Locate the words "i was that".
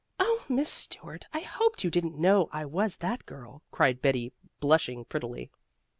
2.51-3.23